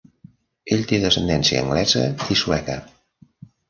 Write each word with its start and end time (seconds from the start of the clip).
Ell 0.77 0.81
té 0.93 1.01
descendència 1.03 1.63
anglesa 1.67 2.09
i 2.39 2.43
sueca. 2.45 2.83